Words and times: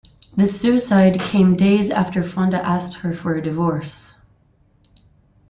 This 0.35 0.59
suicide 0.59 1.19
came 1.19 1.55
days 1.55 1.91
after 1.91 2.23
Fonda 2.23 2.59
asked 2.65 2.95
her 2.95 3.13
for 3.13 3.35
a 3.35 3.41
divorce. 3.43 4.15